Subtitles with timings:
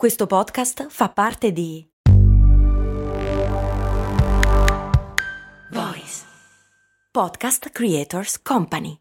[0.00, 1.86] Questo podcast fa parte di
[5.70, 6.22] Voice
[7.12, 8.96] Podcast Creators Company.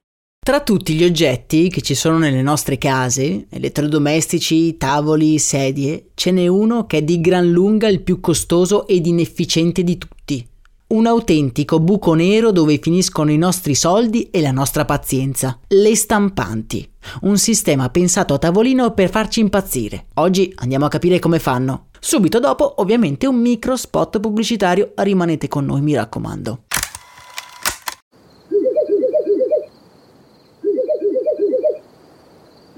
[0.45, 6.47] Tra tutti gli oggetti che ci sono nelle nostre case, elettrodomestici, tavoli, sedie, ce n'è
[6.47, 10.48] uno che è di gran lunga il più costoso ed inefficiente di tutti.
[10.91, 15.59] Un autentico buco nero dove finiscono i nostri soldi e la nostra pazienza.
[15.67, 16.91] Le stampanti.
[17.21, 20.07] Un sistema pensato a tavolino per farci impazzire.
[20.15, 21.89] Oggi andiamo a capire come fanno.
[21.99, 24.93] Subito dopo, ovviamente, un micro spot pubblicitario.
[24.95, 26.63] Rimanete con noi, mi raccomando.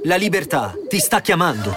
[0.04, 1.74] La libertà ti sta chiamando.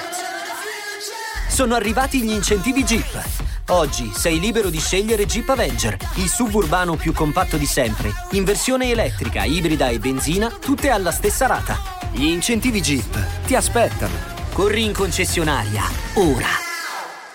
[1.48, 3.43] Sono arrivati gli incentivi Jeep.
[3.68, 8.90] Oggi sei libero di scegliere Jeep Avenger, il suburbano più compatto di sempre, in versione
[8.90, 11.78] elettrica, ibrida e benzina, tutte alla stessa rata.
[12.12, 14.12] Gli incentivi Jeep ti aspettano.
[14.52, 15.82] Corri in concessionaria,
[16.16, 16.46] ora.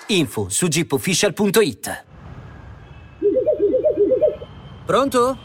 [0.09, 2.05] Info su jeepofficial.it.
[4.85, 5.37] Pronto?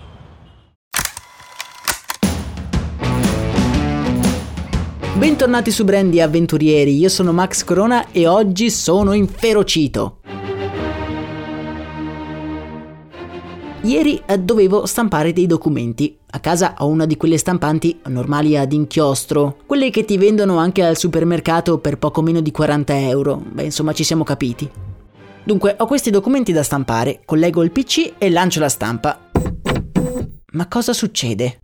[5.14, 10.18] Bentornati su Brandy Avventurieri, io sono Max Corona e oggi sono inferocito.
[13.84, 16.16] Ieri eh, dovevo stampare dei documenti.
[16.30, 20.82] A casa ho una di quelle stampanti normali ad inchiostro, quelle che ti vendono anche
[20.82, 23.42] al supermercato per poco meno di 40 euro.
[23.46, 24.70] Beh, insomma, ci siamo capiti.
[25.44, 29.28] Dunque, ho questi documenti da stampare, collego il PC e lancio la stampa.
[30.52, 31.58] Ma cosa succede?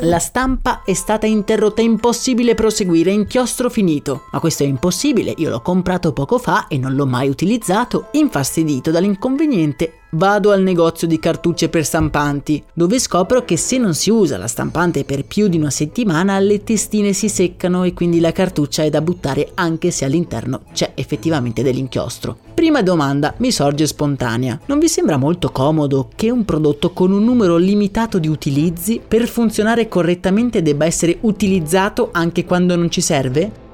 [0.00, 4.24] La stampa è stata interrotta, è impossibile proseguire, inchiostro finito.
[4.32, 8.90] Ma questo è impossibile, io l'ho comprato poco fa e non l'ho mai utilizzato, infastidito
[8.90, 14.38] dall'inconveniente vado al negozio di cartucce per stampanti, dove scopro che se non si usa
[14.38, 18.82] la stampante per più di una settimana le testine si seccano e quindi la cartuccia
[18.82, 22.38] è da buttare anche se all'interno c'è effettivamente dell'inchiostro.
[22.54, 24.58] Prima domanda mi sorge spontanea.
[24.64, 29.28] Non vi sembra molto comodo che un prodotto con un numero limitato di utilizzi per
[29.28, 33.64] funzionare correttamente debba essere utilizzato anche quando non ci serve?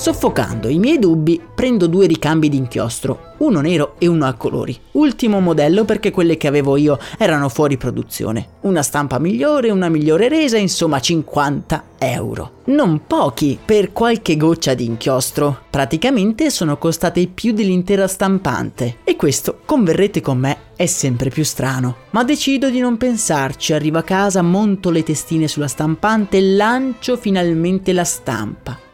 [0.00, 4.74] Soffocando i miei dubbi, prendo due ricambi di inchiostro, uno nero e uno a colori.
[4.92, 8.48] Ultimo modello perché quelle che avevo io erano fuori produzione.
[8.60, 12.52] Una stampa migliore, una migliore resa, insomma 50 euro.
[12.64, 15.64] Non pochi per qualche goccia di inchiostro.
[15.68, 19.00] Praticamente sono costate più dell'intera stampante.
[19.04, 21.96] E questo, converrete con me, è sempre più strano.
[22.12, 27.18] Ma decido di non pensarci, arrivo a casa, monto le testine sulla stampante e lancio
[27.18, 28.88] finalmente la stampa.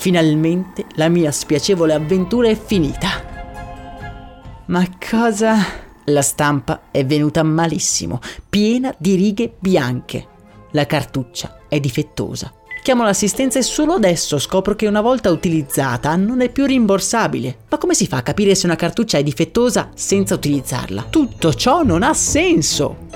[0.00, 3.22] Finalmente la mia spiacevole avventura è finita.
[4.66, 5.88] Ma cosa...
[6.04, 8.18] La stampa è venuta malissimo,
[8.48, 10.26] piena di righe bianche.
[10.70, 12.50] La cartuccia è difettosa.
[12.82, 17.58] Chiamo l'assistenza e solo adesso scopro che una volta utilizzata non è più rimborsabile.
[17.68, 21.08] Ma come si fa a capire se una cartuccia è difettosa senza utilizzarla?
[21.10, 23.08] Tutto ciò non ha senso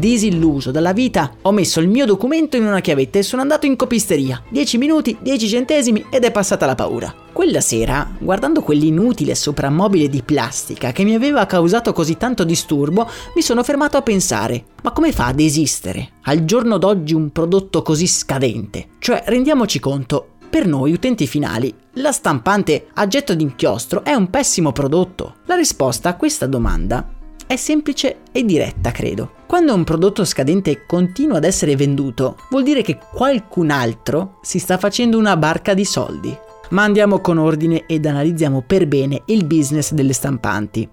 [0.00, 3.76] disilluso dalla vita, ho messo il mio documento in una chiavetta e sono andato in
[3.76, 4.42] copisteria.
[4.48, 7.14] 10 minuti, 10 centesimi ed è passata la paura.
[7.32, 13.42] Quella sera, guardando quell'inutile soprammobile di plastica che mi aveva causato così tanto disturbo, mi
[13.42, 18.08] sono fermato a pensare: ma come fa ad esistere al giorno d'oggi un prodotto così
[18.08, 18.88] scadente?
[18.98, 24.72] Cioè, rendiamoci conto, per noi utenti finali, la stampante a getto d'inchiostro è un pessimo
[24.72, 25.36] prodotto.
[25.44, 27.18] La risposta a questa domanda
[27.50, 29.32] è semplice e diretta, credo.
[29.48, 34.78] Quando un prodotto scadente continua ad essere venduto, vuol dire che qualcun altro si sta
[34.78, 36.32] facendo una barca di soldi.
[36.68, 40.88] Ma andiamo con ordine ed analizziamo per bene il business delle stampanti.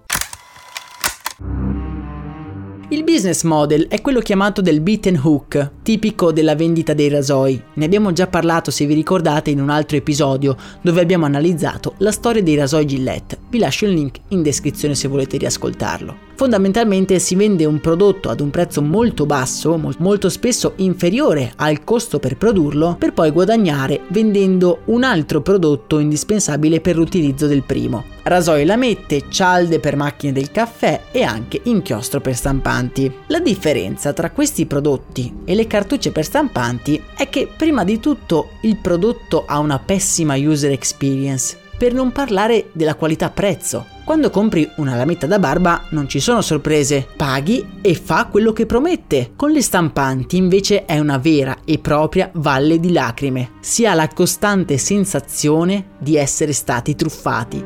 [2.88, 7.62] Il business model è quello chiamato del beat and hook, tipico della vendita dei rasoi.
[7.74, 12.10] Ne abbiamo già parlato se vi ricordate in un altro episodio dove abbiamo analizzato la
[12.10, 13.38] storia dei rasoi Gillette.
[13.48, 16.26] Vi lascio il link in descrizione se volete riascoltarlo.
[16.38, 22.20] Fondamentalmente si vende un prodotto ad un prezzo molto basso, molto spesso inferiore al costo
[22.20, 28.04] per produrlo, per poi guadagnare vendendo un altro prodotto indispensabile per l'utilizzo del primo.
[28.22, 33.12] Rasoi lamette, cialde per macchine del caffè e anche inchiostro per stampanti.
[33.26, 38.50] La differenza tra questi prodotti e le cartucce per stampanti è che prima di tutto
[38.60, 43.86] il prodotto ha una pessima user experience, per non parlare della qualità prezzo.
[44.04, 48.66] Quando compri una lametta da barba non ci sono sorprese, paghi e fa quello che
[48.66, 49.32] promette.
[49.36, 53.52] Con le stampanti invece è una vera e propria valle di lacrime.
[53.60, 57.64] Si ha la costante sensazione di essere stati truffati.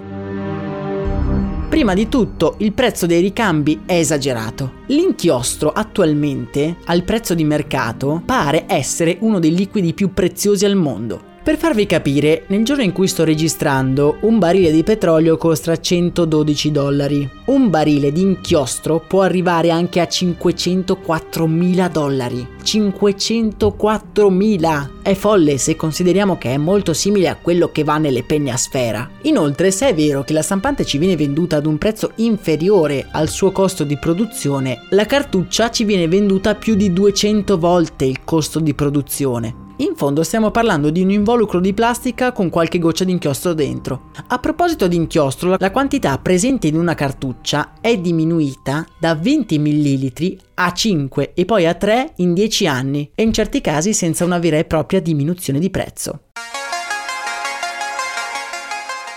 [1.73, 4.81] Prima di tutto, il prezzo dei ricambi è esagerato.
[4.89, 11.31] L'inchiostro attualmente, al prezzo di mercato, pare essere uno dei liquidi più preziosi al mondo.
[11.43, 16.71] Per farvi capire, nel giorno in cui sto registrando, un barile di petrolio costa 112
[16.71, 17.29] dollari.
[17.47, 22.47] Un barile di inchiostro può arrivare anche a 504.000 dollari.
[22.63, 24.91] 504.000!
[25.03, 28.57] È folle se consideriamo che è molto simile a quello che va nelle penne a
[28.57, 29.11] sfera.
[29.23, 33.29] Inoltre, se è vero che la stampante ci viene venduta ad un prezzo inferiore al
[33.29, 38.61] suo costo di produzione, la cartuccia ci viene venduta più di 200 volte il costo
[38.61, 39.62] di produzione.
[39.77, 44.11] In fondo stiamo parlando di un involucro di plastica con qualche goccia di inchiostro dentro.
[44.29, 50.37] A proposito di inchiostro, la quantità presente in una cartuccia è diminuita da 20 ml
[50.55, 54.39] a 5 e poi a 3 in 10 anni e in certi casi senza una
[54.39, 56.21] vera e propria diminuzione di prezzo.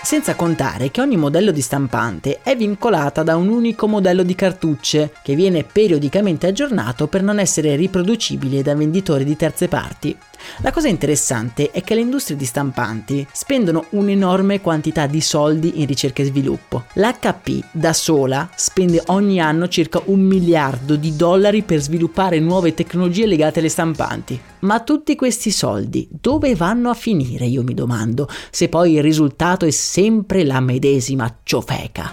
[0.06, 5.12] Senza contare che ogni modello di stampante è vincolata da un unico modello di cartucce
[5.20, 10.16] che viene periodicamente aggiornato per non essere riproducibile da venditori di terze parti.
[10.58, 15.86] La cosa interessante è che le industrie di stampanti spendono un'enorme quantità di soldi in
[15.86, 16.84] ricerca e sviluppo.
[16.94, 23.26] L'HP da sola spende ogni anno circa un miliardo di dollari per sviluppare nuove tecnologie
[23.26, 24.40] legate alle stampanti.
[24.60, 29.66] Ma tutti questi soldi dove vanno a finire, io mi domando, se poi il risultato
[29.66, 32.12] è sempre la medesima ciofeca.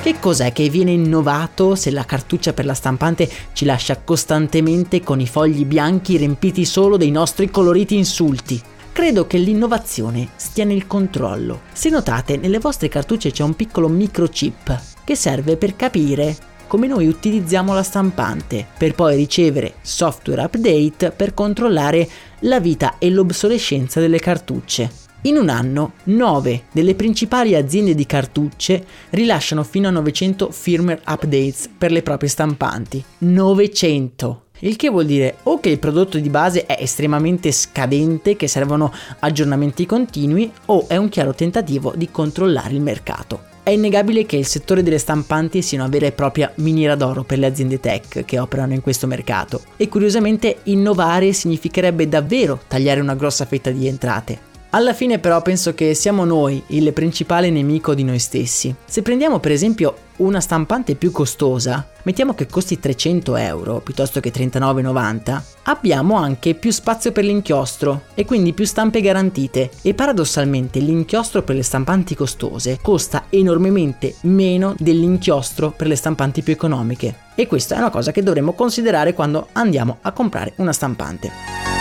[0.00, 5.18] Che cos'è che viene innovato se la cartuccia per la stampante ci lascia costantemente con
[5.18, 8.62] i fogli bianchi riempiti solo dei nostri coloriti insulti?
[8.92, 11.62] Credo che l'innovazione stia nel controllo.
[11.72, 16.36] Se notate, nelle vostre cartucce c'è un piccolo microchip che serve per capire
[16.68, 22.08] come noi utilizziamo la stampante, per poi ricevere software update per controllare
[22.42, 25.01] la vita e l'obsolescenza delle cartucce.
[25.24, 31.68] In un anno, 9 delle principali aziende di cartucce rilasciano fino a 900 firmware updates
[31.78, 33.04] per le proprie stampanti.
[33.18, 34.42] 900!
[34.64, 38.92] Il che vuol dire o che il prodotto di base è estremamente scadente, che servono
[39.20, 43.42] aggiornamenti continui, o è un chiaro tentativo di controllare il mercato.
[43.62, 47.38] È innegabile che il settore delle stampanti sia una vera e propria miniera d'oro per
[47.38, 53.14] le aziende tech che operano in questo mercato e curiosamente innovare significherebbe davvero tagliare una
[53.14, 54.50] grossa fetta di entrate.
[54.74, 58.74] Alla fine però penso che siamo noi il principale nemico di noi stessi.
[58.86, 64.32] Se prendiamo per esempio una stampante più costosa, mettiamo che costi 300 euro piuttosto che
[64.32, 71.42] 39,90, abbiamo anche più spazio per l'inchiostro e quindi più stampe garantite e paradossalmente l'inchiostro
[71.42, 77.74] per le stampanti costose costa enormemente meno dell'inchiostro per le stampanti più economiche e questa
[77.74, 81.71] è una cosa che dovremmo considerare quando andiamo a comprare una stampante.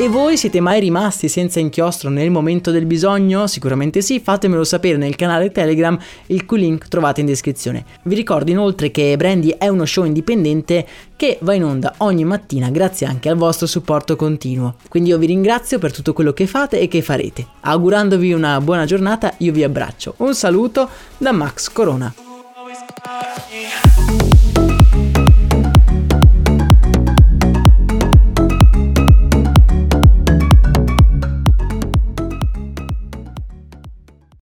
[0.00, 3.48] E voi siete mai rimasti senza inchiostro nel momento del bisogno?
[3.48, 7.84] Sicuramente sì, fatemelo sapere nel canale Telegram, il cui link trovate in descrizione.
[8.04, 10.86] Vi ricordo inoltre che Brandy è uno show indipendente
[11.16, 14.76] che va in onda ogni mattina grazie anche al vostro supporto continuo.
[14.88, 17.44] Quindi io vi ringrazio per tutto quello che fate e che farete.
[17.62, 20.14] Augurandovi una buona giornata, io vi abbraccio.
[20.18, 22.14] Un saluto da Max Corona.